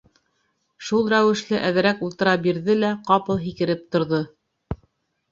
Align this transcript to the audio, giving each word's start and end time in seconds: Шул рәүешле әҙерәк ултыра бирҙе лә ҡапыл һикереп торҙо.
Шул 0.85 1.09
рәүешле 1.13 1.59
әҙерәк 1.67 2.01
ултыра 2.07 2.33
бирҙе 2.45 2.75
лә 2.85 2.89
ҡапыл 3.09 3.37
һикереп 3.43 3.83
торҙо. 3.97 4.23